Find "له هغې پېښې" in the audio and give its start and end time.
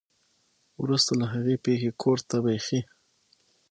1.21-1.91